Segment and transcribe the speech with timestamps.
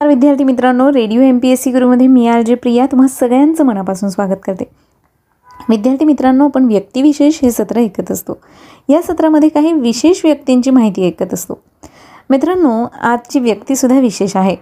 [0.00, 3.64] नमस्कार विद्यार्थी मित्रांनो radio M P S C गुरुमध्ये मी आर जे प्रिया तुम्हा सगळ्यांचं
[3.64, 4.64] मनापासून स्वागत करते.
[5.68, 8.38] विद्यार्थी मित्रांनो आपण व्यक्तिविशेष हे सत्र ऐकत असतो.
[8.88, 11.58] या सत्रामध्ये काही विशेष व्यक्तींची माहिती ऐकत असतो.
[12.30, 14.56] मित्रांनो आजची व्यक्तीसुद्धा विशेष आहे.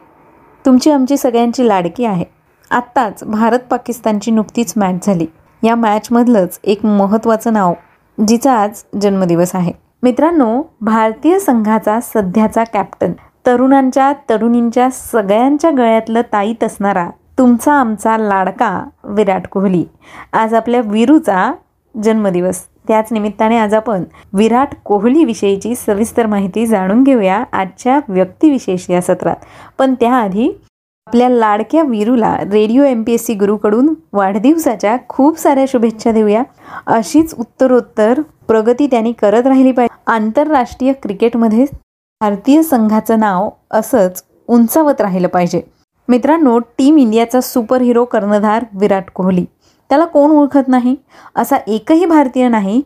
[0.66, 2.24] तुमची आमची सगळ्यांची लाडकी आहे.
[2.70, 5.26] आत्ताच भारत पाकिस्तानची नुकतीच मॅच झाली.
[5.62, 7.74] या मॅचमधलंच एक महत्त्वाचं नाव
[8.28, 9.72] जिचा आज जन्मदिवस आहे.
[10.02, 13.12] मित्रांनो भारतीय संघाचा सध्याचा कॅप्टन
[13.46, 17.08] तरुणांच्या तरुणींच्या सगळ्यांच्या गळ्यातलं ताईत असणारा
[17.38, 19.84] तुमचा आमचा लाडका विराट कोहली.
[20.32, 21.52] आज आपल्या विरूचा
[21.94, 22.60] जन्मदिवस.
[22.88, 24.02] त्याच निमित्ताने आज आपण
[24.32, 29.36] विराट कोहलीविषयीची सविस्तर माहिती जाणून घेऊया आजच्या व्यक्तिविशेष या सत्रात.
[29.78, 30.50] पण त्याआधी
[31.06, 36.42] आपल्या लाडक्या वीरूला radio M P S C गुरुकडून वाढदिवसाच्या खूप साऱ्या शुभेच्छा देऊया.
[36.86, 39.96] अशीच उत्तरोत्तर प्रगती त्यांनी करत राहिली पाहिजे.
[40.06, 41.64] आंतरराष्ट्रीय क्रिकेटमध्ये
[42.24, 45.60] भारतीय संघाचं नाव असंच उंचावत राहिलं पाहिजे.
[46.08, 49.44] मित्रांनो टीम इंडियाचा सुपर हिरो कर्णधार विराट कोहली.
[49.90, 50.94] त्याला कोण ओळखत नाही?
[51.36, 52.80] असा एकही भारतीय नाही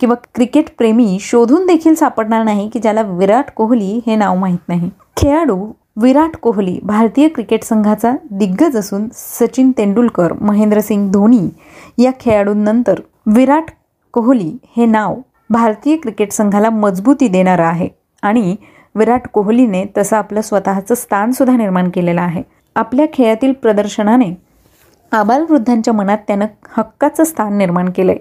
[0.00, 4.90] किंवा क्रिकेट प्रेमी शोधून देखील सापडणार नाही की ज्याला विराट कोहली हे नाव माहीत नाही.
[5.16, 5.56] खेळाडू
[6.02, 11.48] विराट कोहली भारतीय क्रिकेट संघाचा दिग्गज असून सचिन तेंडुलकर महेंद्रसिंग धोनी
[11.98, 13.70] या खेळाडूंनंतर विराट
[14.12, 15.16] कोहली हे नाव
[15.50, 17.97] भारतीय क्रिकेट संघाला मजबूती देणारं आहे.
[18.22, 18.56] आणि
[18.94, 22.42] विराट कोहलीने तसं आपलं स्वतःचं स्थानसुद्धा निर्माण केलेलं आहे.
[22.76, 24.34] आपल्या खेळातील प्रदर्शनाने
[25.12, 26.46] आबालवृद्धांच्या मनात त्यानं
[26.76, 28.20] हक्काचं स्थान निर्माण केलं आहे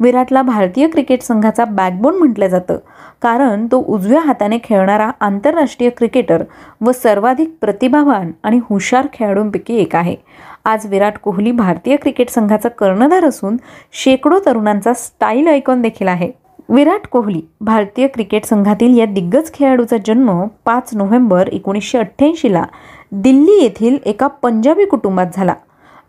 [0.00, 2.78] विराटला भारतीय क्रिकेट संघाचा बॅकबोन म्हटलं जातं.
[3.22, 6.42] कारण तो उजव्या हाताने खेळणारा आंतरराष्ट्रीय क्रिकेटर
[6.80, 10.16] व सर्वाधिक प्रतिभावान आणि हुशार खेळाडूंपैकी एक आहे.
[10.64, 13.56] आज विराट कोहली भारतीय क्रिकेट संघाचा कर्णधार असून
[13.92, 16.30] शेकडो तरुणांचा स्टाईल ऐकॉन देखील आहे.
[16.68, 20.30] विराट कोहली भारतीय क्रिकेट संघातील या दिग्गज खेळाडूचा जन्म
[20.64, 22.64] पाच नोव्हेंबर एकोणीसशे अठ्ठ्याऐंशीला
[23.12, 25.54] दिल्ली येथील एका पंजाबी कुटुंबात झाला.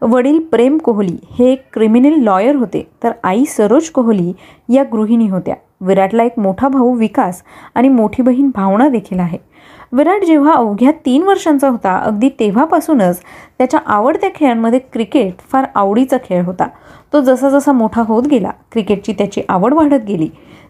[0.01, 2.87] वडील प्रेम कोहली हे एक क्रिमिनल लॉयर होते.
[3.03, 4.33] तर आई सरोज कोहली
[4.69, 5.55] या गृहिणी होत्या.
[5.81, 7.41] विराटला एक मोठा भाऊ विकास
[7.75, 9.37] आणि मोठी बहीण भावना देखील आहे.
[9.91, 13.21] विराट जेव्हा अवघ्या तीन वर्षांचा होता अगदी तेव्हापासूनच
[13.57, 16.67] त्याच्या आवडत्या खेळांमध्ये क्रिकेट फार आवडीचा खेळ होता.
[17.13, 20.29] तो जसा जसा मोठा होत गेला क्रिकेटची त्याची आवड वाढत गेली.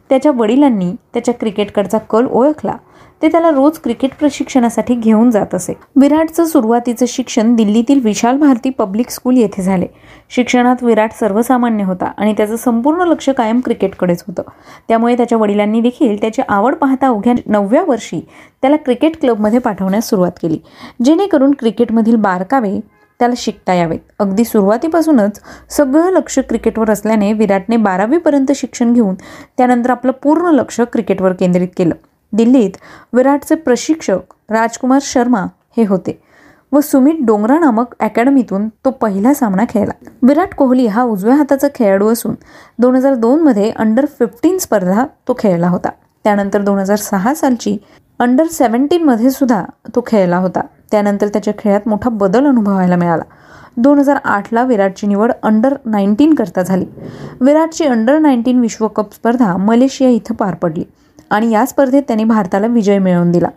[0.09, 2.75] त्याच्या वडिलांनी त्याच्या क्रिकेटकडचा कल ओळखला.
[3.22, 5.73] ते त्याला रोज क्रिकेट प्रशिक्षणासाठी घेऊन जात असे.
[5.95, 9.85] विराटचं सुरुवातीचं शिक्षण दिल्लीतील विशाल भारती पब्लिक स्कूल येथे झाले.
[10.29, 14.44] शिक्षणात विराट सर्वसामान्य होता आणि त्याचं संपूर्ण लक्ष कायम क्रिकेटकडेच होतं.
[14.88, 18.25] त्यामुळे त्याच्या वडिलांनी देखील त्याची आवड पाहता अवघ्या नवव्या वर्षी
[18.62, 20.57] त्याला क्रिकेट क्लबमध्ये पाठवण्यास सुरुवात केली.
[21.06, 22.79] जेणेकरून क्रिकेटमधील बारकावे
[23.19, 24.00] त्याला शिकता यावेत.
[24.19, 25.39] अगदी सुरुवातीपासूनच
[25.69, 29.16] सगळं लक्ष क्रिकेटवर असल्याने विराटने बारावीपर्यंत शिक्षण घेऊन
[29.57, 31.95] त्यानंतर आपलं पूर्ण लक्ष क्रिकेटवर केंद्रित केलं.
[32.33, 32.72] दिल्लीत
[33.13, 35.45] विराटचे प्रशिक्षक राजकुमार शर्मा
[35.78, 36.19] हे होते
[36.72, 39.91] व सुमित डोंगरा नामक अकॅडमीतून तो पहिला सामना खेळला.
[40.23, 42.35] विराट कोहली हा उजव्या हाताचा खेळाडू असून
[42.79, 45.89] दोन हजार दोनमध्ये अंडर फिफ्टीन स्पर्धा तो खेळला होता.
[46.23, 47.78] त्यानंतर दोन हजार सहा सालची
[48.19, 49.63] अंडर सेवन्टीनमध्ये सुद्धा
[49.95, 50.61] तो खेळला होता.
[50.91, 53.23] त्यानंतर त्याच्या खेळात मोठा बदल अनुभवायला मिळाला.
[53.77, 56.85] दोन हजार आठला विराटची निवड अंडर नाईन्टीन करता झाली.
[57.41, 60.83] विराटची अंडर नाईन्टीन विश्वकप स्पर्धा मलेशिया इथं पार पडली
[61.29, 63.47] आणि या स्पर्धेत त्याने भारताला विजय मिळवून दिला.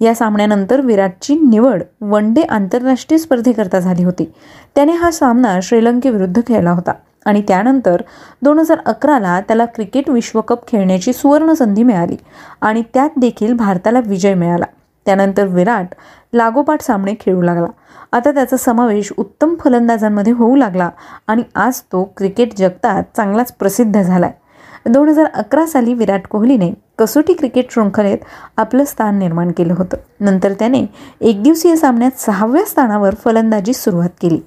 [0.00, 4.32] या सामन्यानंतर विराटची निवड वन डे आंतरराष्ट्रीय स्पर्धेकरता झाली होती.
[4.74, 6.92] त्याने हा सामना श्रीलंकेविरुद्ध खेळला होता
[7.26, 8.02] आणि त्यानंतर
[8.42, 12.16] दोन हजार अकराला त्याला क्रिकेट विश्वकप खेळण्याची सुवर्ण संधी मिळाली
[12.60, 14.64] आणि त्यात देखील भारताला विजय मिळाला.
[15.06, 15.94] त्यानंतर विराट
[16.32, 17.66] लागोपाठ सामने खेळू लागला.
[18.12, 20.90] आता त्याचा समावेश उत्तम फलंदाजांमध्ये होऊ लागला
[21.26, 24.46] आणि आज तो क्रिकेट जगतात चांगलाच प्रसिद्ध झाला आहे
[24.86, 28.18] दोन हजार अकरा साली विराट कोहलीने कसोटी क्रिकेट शृंखलेत
[28.56, 29.96] आपलं स्थान निर्माण केलं होतं.
[30.20, 30.84] नंतर त्याने
[31.20, 34.38] एकदिवसीय सामन्यात सहाव्या स्थानावर फलंदाजी सुरुवात केली.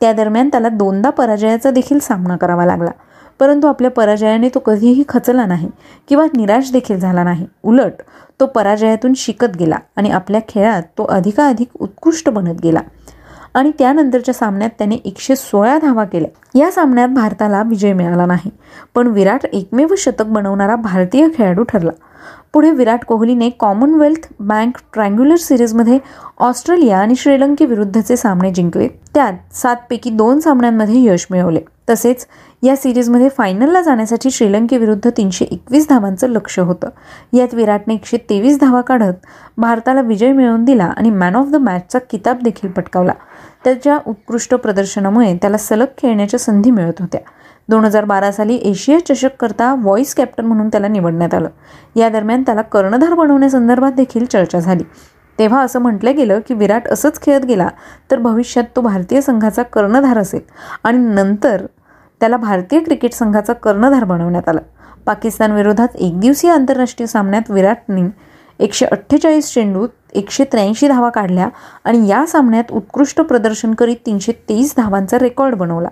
[0.00, 2.90] त्या दरम्यान त्याला दोनदा पराजयाचा देखील सामना करावा लागला.
[3.40, 5.70] परंतु आपल्या पराजयाने तो कधीही खचला नाही
[6.08, 7.46] किंवा निराश देखील झाला नाही.
[7.62, 8.02] उलट
[8.40, 12.80] तो पराजयातून शिकत गेला आणि आपल्या खेळात तो अधिकाधिक उत्कृष्ट बनत गेला.
[13.54, 16.58] आणि त्यानंतरच्या सामन्यात त्याने एकशे सोळा धावा केल्या.
[16.58, 18.50] या सामन्यात भारताला विजय मिळाला नाही
[18.94, 21.90] पण विराट एकमेव शतक बनवणारा भारतीय खेळाडू ठरला.
[22.52, 25.98] पुढे विराट कोहलीने कॉमनवेल्थ बँक ट्रँग्युलर सिरीजमध्ये
[26.38, 28.88] ऑस्ट्रेलिया आणि श्रीलंकेविरुद्धचे सामने जिंकले.
[29.14, 31.60] त्यात सातपैकी दोन सामन्यांमध्ये यश मिळवले.
[31.90, 32.26] तसेच
[32.62, 36.88] या सिरीजमध्ये फायनलला जाण्यासाठी श्रीलंकेविरुद्ध तीनशे एकवीस धावांचं लक्ष होतं.
[37.32, 39.26] यात विराटने एकशे तेवीस धावा काढत
[39.58, 43.12] भारताला विजय मिळवून दिला आणि मॅन ऑफ द मॅचचा किताब देखील पटकावला.
[43.64, 47.20] त्याच्या उत्कृष्ट प्रदर्शनामुळे त्याला सलग खेळण्याच्या संधी मिळत होत्या.
[47.68, 51.48] दोन हजार बारा साली एशिया चषक करता व्हॉइस कॅप्टन म्हणून त्याला निवडण्यात आलं.
[51.96, 54.82] या दरम्यान त्याला कर्णधार बनवण्यासंदर्भात देखील चर्चा झाली.
[55.38, 57.68] तेव्हा असं म्हटलं गेलं की विराट असंच खेळत गेला
[58.10, 60.40] तर भविष्यात तो भारतीय संघाचा कर्णधार असेल.
[60.84, 61.66] आणि नंतर
[62.20, 64.60] त्याला भारतीय क्रिकेट संघाचा कर्णधार बनवण्यात आला.
[65.06, 68.02] पाकिस्तानविरोधात एकदिवसीय आंतरराष्ट्रीय सामन्यात विराटने
[68.58, 71.48] एकशे अठ्ठेचाळीस चेंडूत एकशे त्र्याऐंशी धावा काढल्या
[71.84, 75.88] आणि या सामन्यात उत्कृष्ट प्रदर्शन करीत तीनशे तेवीस धावांचा रेकॉर्ड बनवला.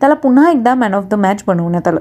[0.00, 2.00] त्याला पुन्हा एकदा मॅन ऑफ द मॅच बनवण्यात आलं.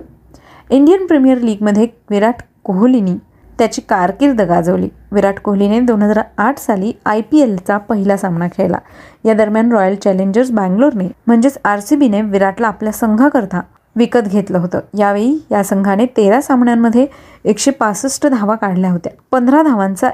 [0.70, 3.16] इंडियन प्रीमियर लीगमध्ये विराट कोहलीनी
[3.60, 4.90] त्याची कारकीर्द गाजवली.
[5.12, 8.78] विराट कोहलीने दोन हजार आठ साली आय पी एलचा पहिला सामना खेळला.
[9.26, 13.62] या दरम्यान रॉयल चॅलेंजर्स बँगलोरने म्हणजेच आर सी बीने विराटला आपल्या संघाकरता
[13.96, 14.80] विकत घेतलं होतं.
[14.98, 17.06] यावेळी या संघाने तेरा सामन्यांमध्ये
[17.46, 19.12] एकशे पासष्ट धावा काढल्या होत्या.
[19.32, 20.10] पंधरा धावांचा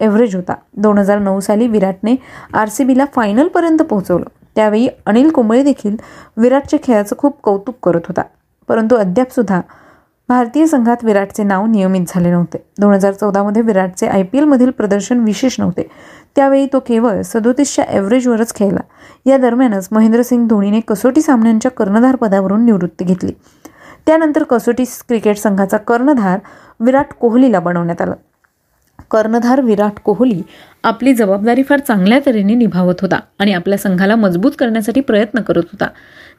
[0.00, 0.54] एव्हरेज होता.
[0.76, 2.14] दोन हजार नऊ साली विराटने
[2.54, 4.28] आर सी बीला फायनलपर्यंत पोहोचवलं.
[4.54, 5.96] त्यावेळी अनिल कुंबळे देखील
[6.36, 8.22] विराटच्या खेळाचं खूप कौतुक करत होता.
[8.68, 9.60] परंतु अद्यापसुद्धा
[10.28, 12.58] भारतीय संघात विराटचे नाव नियमित झाले नव्हते.
[12.80, 15.86] दोन हजार चौदामध्ये विराटचे आय पी एलमधील प्रदर्शन विशेष नव्हते.
[16.36, 18.80] त्यावेळी तो केवळ सदोतीसच्या ॲव्हरेजवरच खेळला.
[19.26, 23.32] या दरम्यानच महेंद्रसिंग धोनीने कसोटी सामन्यांच्या कर्णधार पदावरून निवृत्ती घेतली.
[24.06, 26.38] त्यानंतर कसोटी क्रिकेट संघाचा कर्णधार
[26.80, 28.14] विराट कोहलीला बनवण्यात आला.
[29.10, 30.42] कर्णधार विराट कोहली
[30.84, 35.88] आपली जबाबदारी फार चांगल्या तऱ्हेने निभावत होता आणि आपल्या संघाला मजबूत करण्यासाठी प्रयत्न करत होता.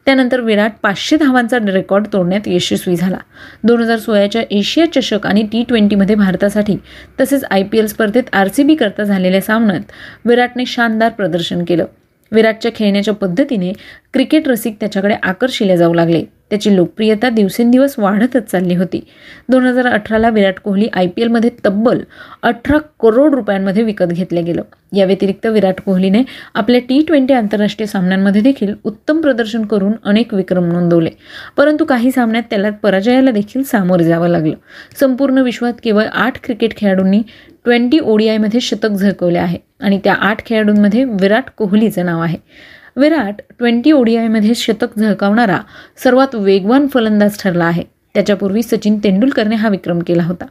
[0.06, 3.16] त्यानंतर विराट पाचशे धावांचा रेकॉर्ड तोडण्यात यशस्वी झाला.
[3.64, 6.76] दोन हजार सोळाच्या एशिया चषक आणि टी ट्वेंटीमध्ये भारतासाठी
[7.20, 9.92] तसेच आय पी एल स्पर्धेत आर सी बीकरता झालेल्या सामन्यात
[10.24, 11.84] विराटने शानदार प्रदर्शन केलं.
[12.32, 13.72] विराटच्या खेळण्याच्या पद्धतीने
[14.12, 16.24] क्रिकेट रसिक त्याच्याकडे आकर्षिले जाऊ लागले.
[16.50, 19.00] त्याची लोकप्रियता दिवसेंदिवस वाढतच चालली होती.
[19.48, 22.00] दोन हजार अठराला विराट कोहली आय पी एलमध्ये तब्बल
[22.42, 24.62] अठरा करोड रुपयांमध्ये विकत घेतलं गेलं.
[24.96, 26.22] या व्यतिरिक्त विराट कोहलीने
[26.54, 31.10] आपल्या टी ट्वेंटी आंतरराष्ट्रीय सामन्यांमध्ये देखील उत्तम प्रदर्शन करून अनेक विक्रम नोंदवले.
[31.56, 34.54] परंतु काही सामन्यात त्याला पराजयाला देखील सामोरं जावं लागलं.
[35.00, 37.22] संपूर्ण विश्वात केवळ आठ क्रिकेट खेळाडूंनी
[37.64, 42.38] ट्वेंटी ओडीआयमध्ये शतक झळकवले आहे आणि त्या आठ खेळाडूंमध्ये विराट कोहलीचं नाव आहे.
[42.96, 45.58] विराट ट्वेंटी ओडीआयमध्ये शतक झळकावणारा
[46.02, 47.82] सर्वात वेगवान फलंदाज ठरला आहे.
[48.14, 50.44] त्याच्यापूर्वी सचिन तेंडुलकरने हा विक्रम केला होता.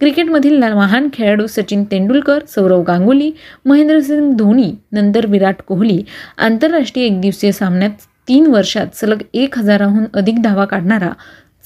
[0.00, 3.30] क्रिकेटमधील महान खेळाडू सचिन तेंडुलकर सौरव गांगुली
[3.64, 6.02] महेंद्रसिंग धोनी नंतर विराट कोहली
[6.38, 11.10] आंतरराष्ट्रीय एकदिवसीय सामन्यात तीन वर्षात सलग एक हजाराहून अधिक धावा काढणारा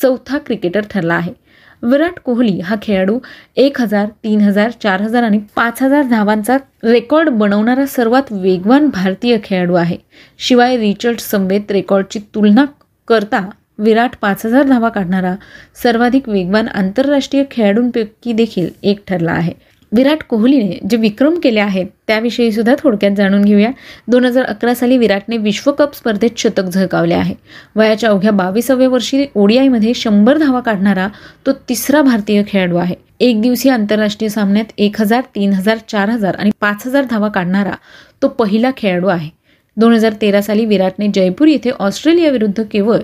[0.02, 1.32] चौथा क्रिकेटर ठरला आहे.
[1.82, 3.18] विराट कोहली हा खेळाडू
[3.56, 9.38] एक हजार तीन हजार चार हजार आणि पाच हजार धावांचा रेकॉर्ड बनवणारा सर्वात वेगवान भारतीय
[9.44, 9.96] खेळाडू आहे.
[10.38, 12.64] शिवाय रिचर्ड समवेत रेकॉर्डची तुलना
[13.08, 13.48] करता
[13.78, 15.34] विराट पाच हजार धावा काढणारा
[15.82, 19.52] सर्वाधिक वेगवान आंतरराष्ट्रीय खेळाडूंपैकी देखील एक ठरला आहे.
[19.92, 23.70] विराट कोहलीने जे विक्रम केले आहेत त्याविषयी सुद्धा थोडक्यात जाणून घेऊया.
[24.08, 27.34] दोन हजार अकरा साली विराटने विश्वकप स्पर्धेत शतक झळकावले आहे.
[27.76, 31.08] वयाच्या अवघ्या बावीसाव्या वर्षी ओडीआयमध्ये शंभर धावा काढणारा
[31.46, 32.94] तो तिसरा भारतीय खेळाडू आहे.
[33.20, 37.74] एक दिवसीय आंतरराष्ट्रीय सामन्यात एक हजार तीन हजार चार हजार आणि पाच हजार धावा काढणारा
[38.22, 39.28] तो पहिला खेळाडू आहे.
[39.76, 42.98] दोन हजार तेरा साली विराटने जयपूर येथे ऑस्ट्रेलियाविरुद्ध केवळ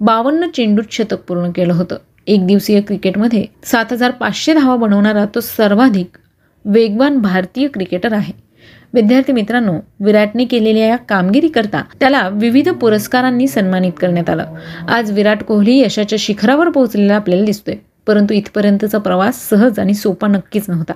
[0.00, 1.96] बावन्न चेंडूत शतक पूर्ण केलं होतं.
[2.26, 6.16] एक दिवसीय क्रिकेटमध्ये सात हजार पाचशे धावा बनवणारा तो सर्वाधिक
[6.64, 8.32] वेगवान भारतीय क्रिकेटर आहे.
[8.94, 14.54] विद्यार्थी मित्रांनो विराटने केलेल्या या कामगिरीकरता त्याला विविध पुरस्कारांनी सन्मानित करण्यात आलं.
[14.88, 17.74] आज विराट कोहली यशाच्या शिखरावर पोहोचलेला आपल्याला दिसतोय.
[18.06, 20.92] परंतु इथपर्यंतचा प्रवास सहज आणि सोपा नक्कीच नव्हता.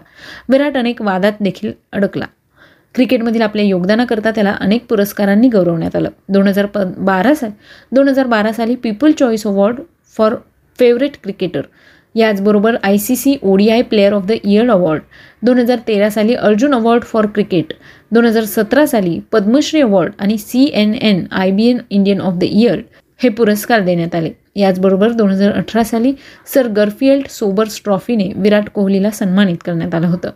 [0.49, 2.25] विराट अनेक वादात देखील अडकला.
[2.95, 6.11] क्रिकेटमधील आपल्या योगदानाकरता त्याला अनेक पुरस्कारांनी गौरवण्यात आलं.
[6.29, 7.51] दोन हजार प बारा साल
[7.93, 9.81] दोन हजार बारा साली people choice award
[10.17, 10.35] for
[10.79, 11.61] favourite cricketer.
[12.15, 15.03] याचबरोबर I C C ODI player of the year award
[15.43, 17.73] दोन हजार तेरा साली अर्जुन अवॉर्ड फॉर क्रिकेट
[18.13, 22.35] दोन हजार सतरा साली पद्मश्री अवॉर्ड आणि C N N I B N Indian of
[22.35, 22.81] the year
[23.21, 24.31] हे पुरस्कार देण्यात आले.
[24.57, 26.13] याचबरोबर दोन हजार अठरा साली
[26.55, 30.31] सर गर्फिएल्ड सोबर्स ट्रॉफीने विराट कोहलीला सन्मानित करण्यात आलं होतं.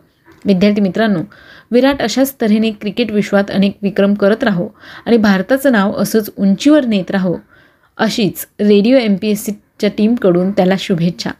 [0.44, 1.20] विद्यार्थी मित्रांनो
[1.72, 4.68] विराट अशाच तऱ्हेने क्रिकेट विश्वात अनेक विक्रम करत राहो
[5.06, 7.36] आणि भारताचं नाव असंच उंचीवर नेत राहो
[7.98, 11.30] अशीच रेडिओ एम पी एस सीच्या टीमकडून त्याला शुभेच्छा.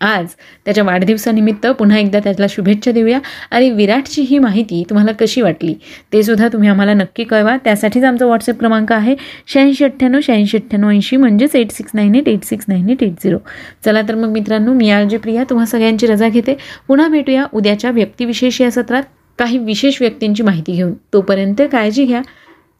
[0.00, 0.26] आज
[0.64, 3.18] त्याच्या वाढदिवसानिमित्त पुन्हा एकदा त्याला शुभेच्छा देऊया.
[3.50, 5.74] आणि विराटची ही माहिती तुम्हाला कशी वाटली
[6.12, 7.56] ते सुद्धा तुम्ही आम्हाला नक्की कळवा.
[7.56, 12.28] त्यासाठीच आमचा व्हॉट्सअप क्रमांक आहे शहाऐंशी अठ्ठ्याण्णव शहाऐंशी अठ्ठ्याण्णव ऐंशी म्हणजेच eight six nine eight
[12.28, 13.38] eight six nine eight eight zero
[13.84, 16.56] चला तर मग मित्रांनो मी आरजे प्रिया तुम्हा सगळ्यांची रजा घेते.
[16.88, 19.02] पुन्हा भेटूया उद्याच्या व्यक्तिविशेष या सत्रात.
[19.38, 20.92] काही विशेष व्यक्तींची माहिती घेऊन.
[21.12, 22.20] तोपर्यंत काळजी घ्या.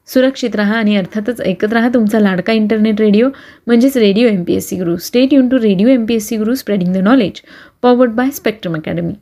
[0.08, 3.28] सुरक्षित राहा आणि अर्थातच ऐकत राहा तुमचा लाडका इंटरनेट रेडिओ
[3.66, 6.36] म्हणजेच radio M P S C Guru stay युन to radio M P S C
[6.36, 7.40] Guru spreading the knowledge
[7.82, 9.12] powered by Spectrum Academy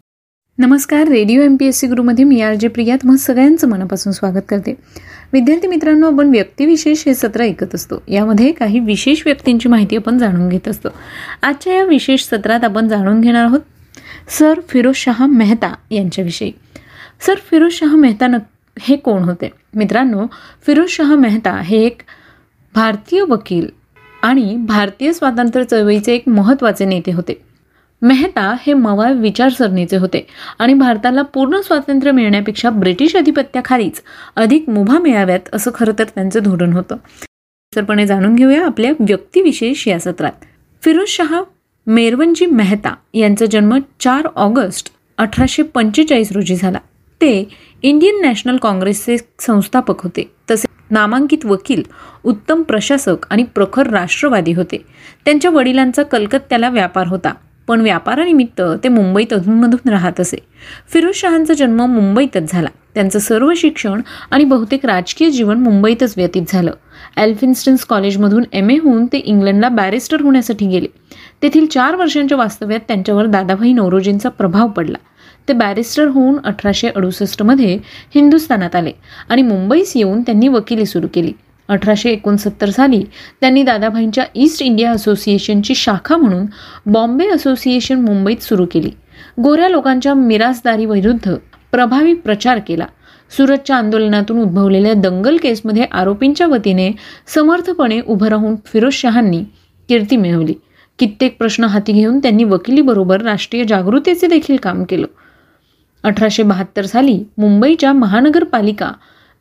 [0.58, 4.42] नमस्कार radio M P S C गुरुमध्ये मी आर जे प्रिया तुम्हा सगळ्यांचं मनापासून स्वागत
[4.48, 4.74] करते.
[5.32, 8.02] विद्यार्थी मित्रांनो आपण व्यक्तिविशेष हे सत्र ऐकत असतो.
[8.08, 10.88] यामध्ये काही विशेष व्यक्तींची माहिती आपण जाणून घेत असतो.
[11.42, 13.60] आजच्या या विशेष सत्रात आपण जाणून घेणार आहोत
[14.38, 16.52] सर फिरोज शाह मेहता यांच्याविषयी.
[17.26, 19.50] सर फिरोज शाह मेहता नक्की हे कोण होते?
[19.74, 20.26] मित्रांनो
[20.66, 22.02] फिरोज शाह मेहता हे एक
[22.74, 23.66] भारतीय वकील
[24.22, 27.42] आणि भारतीय स्वातंत्र्य चळवळीचे एक महत्त्वाचे नेते होते.
[28.02, 30.26] मेहता हे मवाळ विचारसरणीचे होते
[30.58, 34.02] आणि भारताला पूर्ण स्वातंत्र्य मिळण्यापेक्षा ब्रिटिश अधिपत्याखालीच
[34.36, 36.96] अधिक मुभा मिळाव्यात असं खरं तर त्यांचं धोरण होतं.
[37.74, 40.32] सरपणे जाणून घेऊया आपल्या व्यक्तिविशेष या सत्रात.
[40.82, 41.42] फिरोज शहा
[41.86, 46.78] मेरवनजी मेहता यांचा जन्म चार ऑगस्ट अठराशे पंचेचाळीस रोजी झाला.
[47.24, 47.48] ते
[47.82, 50.30] इंडियन नॅशनल काँग्रेसचे संस्थापक होते.
[50.50, 51.82] तसे नामांकित वकील
[52.24, 54.84] उत्तम प्रशासक आणि प्रखर राष्ट्रवादी होते.
[55.24, 57.32] त्यांच्या वडिलांचा कलकत्त्याला व्यापार होता.
[57.68, 60.36] पण व्यापारानिमित्त ते मुंबईत अधूनमधून राहत असे.
[60.88, 62.68] फिरोज शहांचा जन्म मुंबईतच झाला.
[62.94, 64.00] त्यांचं सर्व शिक्षण
[64.30, 66.70] आणि बहुतेक राजकीय जीवन मुंबईतच व्यतीत झालं.
[67.16, 70.86] एल्फिन्स्टन्स कॉलेजमधून एम ए होऊन ते इंग्लंडला बॅरिस्टर होण्यासाठी गेले.
[71.42, 74.98] तेथील चार वर्षांच्या वास्तव्यात त्यांच्यावर दादाभाई नवरोजींचा प्रभाव पडला.
[75.48, 77.78] ते बॅरिस्टर होऊन अठराशे अडुसष्टमध्ये
[78.14, 78.92] हिंदुस्थानात आले
[79.28, 81.32] आणि मुंबईस येऊन त्यांनी वकिली सुरू केली.
[81.68, 83.04] अठराशे एकोणसत्तर साली
[83.40, 86.46] त्यांनी दादाभाईंच्या ईस्ट इंडिया असोसिएशनची शाखा म्हणून
[86.86, 88.90] बॉम्बे असोसिएशन मुंबईत सुरू केली.
[89.42, 91.34] गोऱ्या लोकांच्या मिरासदारी विरुद्ध
[91.72, 92.86] प्रभावी प्रचार केला.
[93.36, 96.90] सुरतच्या आंदोलनातून उद्भवलेल्या दंगल केसमध्ये आरोपींच्या वतीने
[97.26, 99.42] समर्थपणे उभं राहून फिरोज शहांनी
[99.88, 100.54] कीर्ती मिळवली.
[100.98, 105.06] कित्येक प्रश्न हाती घेऊन त्यांनी वकिलीबरोबर राष्ट्रीय जागृतीचे देखील काम केलं.
[106.04, 108.90] अठराशे बहात्तर साली मुंबईच्या महानगरपालिका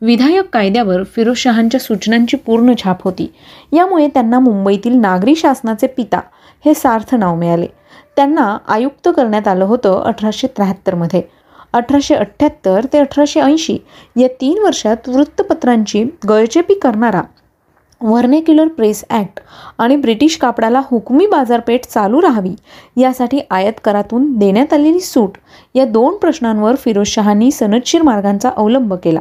[0.02, 3.30] विधायक कायद्यावर फिरोजशहांच्या सूचनांची पूर्ण छाप होती.
[3.72, 6.20] यामुळे त्यांना मुंबईतील नागरी शासनाचे पिता
[6.64, 7.66] हे सार्थ नाव मिळाले.
[8.16, 11.22] त्यांना आयुक्त करण्यात आलं होतं अठराशे त्र्याहत्तरमध्ये
[11.72, 13.76] अठराशे अठ्ठ्याहत्तर ते अठराशे ऐंशी
[14.16, 17.22] या तीन वर्षात वृत्तपत्रांची गळचेपी करणारा
[18.00, 19.40] व्हर्नेक्युलर प्रेस ॲक्ट
[19.78, 22.54] आणि ब्रिटिश कापडाला हुकमी बाजारपेठ चालू राहावी
[22.96, 25.36] यासाठी आयात करातून देण्यात आलेली सूट
[25.74, 29.20] या दोन प्रश्नांवर फिरोजशहांनी सनदशीर मार्गांचा अवलंब केला.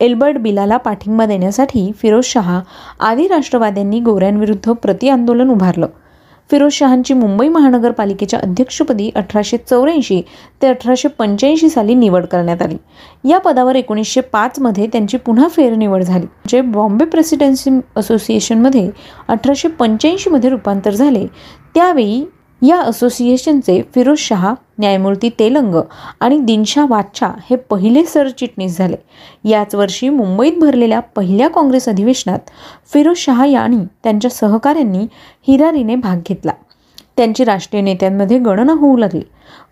[0.00, 2.60] एल्बर्ट बिलाला पाठिंबा देण्यासाठी फिरोजशहा
[3.00, 5.86] आदी राष्ट्रवाद्यांनी गोऱ्यांविरुद्ध प्रतिआंदोलन उभारलं.
[6.50, 10.22] फिरोजशहांची मुंबई महानगरपालिकेच्या अध्यक्षपदी अठराशे चौऱ्याऐंशी
[10.62, 12.76] ते अठराशे पंच्याऐंशी साली निवड करण्यात आली.
[13.28, 16.26] या पदावर एकोणीसशे पाचमध्ये त्यांची पुन्हा फेरनिवड झाली.
[16.48, 18.90] जे बॉम्बे प्रेसिडेन्सी असोसिएशनमध्ये
[19.28, 21.26] अठराशे पंच्याऐंशीमध्ये रूपांतर झाले
[21.74, 22.24] त्यावेळी
[22.62, 25.74] या असोसिएशनचे फिरोज शहा न्यायमूर्ती तेलंग
[26.20, 28.96] आणि दिनशा वाच्छा हे पहिले सरचिटणीस झाले.
[29.48, 32.38] याच वर्षी मुंबईत भरलेल्या पहिल्या काँग्रेस अधिवेशनात
[32.92, 35.06] फिरोज शहा यांनी त्यांच्या सहकाऱ्यांनी
[35.48, 36.52] हिरारीने भाग घेतला.
[37.16, 39.22] त्यांची राष्ट्रीय नेत्यांमध्ये गणना होऊ लागली.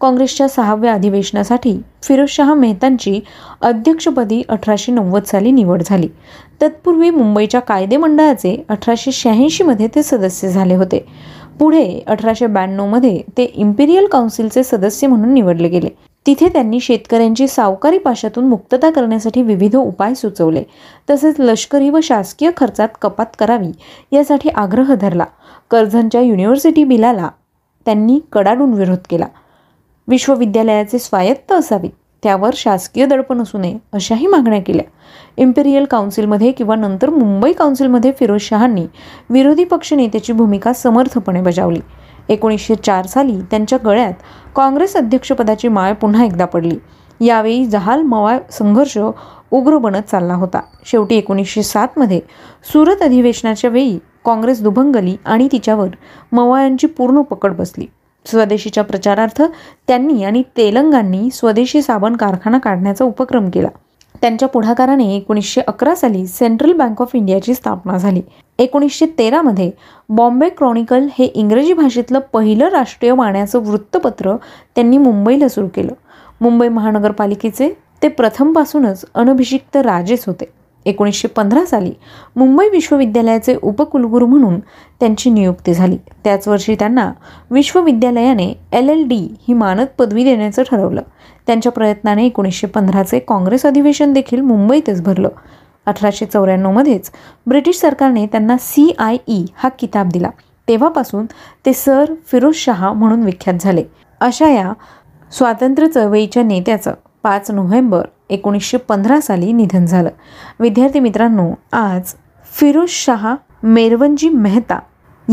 [0.00, 3.20] काँग्रेसच्या सहाव्या अधिवेशनासाठी फिरोजशहा मेहतांची
[3.60, 6.08] अध्यक्षपदी अठराशे नव्वद साली निवड झाली.
[6.62, 11.06] तत्पूर्वी मुंबईच्या कायदे मंडळाचे अठराशे शहाऐंशीमध्ये ते सदस्य झाले होते.
[11.58, 15.88] पुढे अठराशे ब्याण्णवमध्ये ते इम्पिरियल काउन्सिलचे सदस्य म्हणून निवडले गेले.
[16.26, 20.62] तिथे त्यांनी शेतकऱ्यांची सावकारी पाशातून मुक्तता करण्यासाठी विविध उपाय सुचवले.
[21.10, 23.70] तसेच लष्करी व शासकीय खर्चात कपात करावी
[24.12, 25.24] यासाठी आग्रह धरला.
[25.70, 27.28] कर्झनच्या युनिव्हर्सिटी बिलाला
[27.84, 29.26] त्यांनी कडाडून विरोध केला.
[30.08, 31.88] विश्वविद्यालयाचे स्वायत्त असावे.
[32.22, 34.84] त्यावर शासकीय दडपण असू नये अशाही मागण्या केल्या.
[35.36, 38.86] इम्पेरियल काउन्सिलमध्ये किंवा नंतर मुंबई काउन्सिलमध्ये फिरोज शहांनी
[39.30, 41.80] विरोधी पक्षनेत्याची भूमिका समर्थपणे बजावली.
[42.28, 44.12] एकोणीसशे चार साली त्यांच्या गळ्यात
[44.56, 46.78] काँग्रेस अध्यक्षपदाची माळ पुन्हा एकदा पडली.
[47.20, 48.98] यावेळी जहाल मवाळ संघर्ष
[49.50, 50.60] उग्र बनत चालला होता.
[50.86, 52.20] शेवटी एकोणीसशे सातमध्ये
[52.72, 55.88] सुरत अधिवेशनाच्या वेळी काँग्रेस दुभंगली आणि तिच्यावर
[56.32, 57.86] मवाळांची पूर्ण पकड बसली.
[58.26, 59.42] स्वदेशीच्या प्रचारार्थ
[59.88, 63.68] त्यांनी आणि तेलंगांनी स्वदेशी साबण कारखाना काढण्याचा उपक्रम केला.
[64.20, 68.22] त्यांच्या पुढाकाराने एकोणीसशे अकरा साली सेंट्रल बँक ऑफ इंडियाची स्थापना झाली.
[68.58, 69.70] एकोणीसशे तेरामध्ये
[70.08, 74.36] बॉम्बे क्रॉनिकल हे इंग्रजी भाषेतलं पहिलं राष्ट्रीय वाण्याचं वृत्तपत्र
[74.74, 75.92] त्यांनी मुंबईला सुरू केलं.
[76.40, 80.63] मुंबई महानगरपालिकेचे ते प्रथमपासूनच अनभिषिक्त राजेच होते.
[80.86, 81.92] एकोणीसशे पंधरा साली
[82.36, 84.58] मुंबई विश्वविद्यालयाचे उपकुलगुरू म्हणून
[85.00, 85.96] त्यांची नियुक्ती झाली.
[86.24, 87.12] त्याच वर्षी त्यांना
[87.50, 91.02] विश्वविद्यालयाने एल एल डी ही मानद पदवी देण्याचं ठरवलं.
[91.46, 95.28] त्यांच्या प्रयत्नाने एकोणीसशे पंधराचे काँग्रेस अधिवेशन देखील मुंबईतच भरलं.
[95.86, 97.10] अठराशे चौऱ्याण्णवमध्येच
[97.46, 100.30] ब्रिटिश सरकारने त्यांना सी आय ई हा किताब दिला.
[100.68, 101.26] तेव्हापासून
[101.66, 103.84] ते सर फिरोज शहा म्हणून विख्यात झाले.
[104.20, 104.72] अशा या
[105.32, 110.10] स्वातंत्र्य चळवळीच्या नेत्याचं पाच नोव्हेंबर एकोणीसशे पंधरा साली निधन झालं.
[110.60, 112.14] विद्यार्थी मित्रांनो आज
[112.52, 114.78] फिरोज शहा मेरवनजी मेहता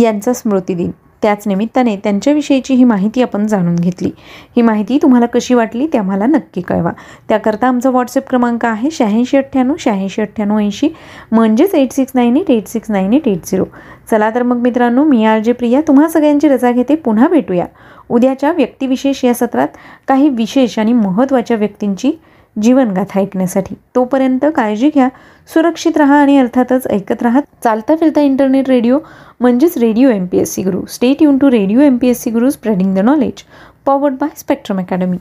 [0.02, 0.92] यांचा स्मृतिदिन
[1.22, 4.10] त्याच निमित्ताने त्यांच्याविषयीची ही माहिती आपण जाणून घेतली.
[4.56, 6.92] ही माहिती तुम्हाला कशी वाटली ते आम्हाला नक्की कळवा.
[7.30, 10.90] त्याकरता आमचा व्हॉट्सअप क्रमांक आहे शहाऐंशी अठ्ठ्याण्णव शहाऐंशी अठ्ठ्याण्णव ऐंशी
[11.32, 13.66] म्हणजेच eight six nine eight eight six nine eight eight zero
[14.12, 16.96] चला तर मग मित्रांनो मी आर जे प्रिया तुम्हा सगळ्यांची रजा घेते.
[16.96, 17.66] पुन्हा भेटूया.
[18.10, 19.68] उद्याच्या व्यक्तिविशेष या सत्रात
[20.08, 22.12] काही विशेष आणि महत्त्वाच्या व्यक्तींची
[22.56, 23.76] जीवनगाथा ऐकण्यासाठी.
[23.96, 25.08] तोपर्यंत काळजी घ्या
[25.54, 27.40] सुरक्षित राहा आणि अर्थातच ऐकत राहा.
[27.64, 29.00] चालता फिरता इंटरनेट रेडिओ
[29.40, 32.32] म्हणजेच radio M P S C Guru stay युन to radio M P S C
[32.32, 33.44] Guru spreading the knowledge
[33.86, 35.18] powered by Spectrum Academy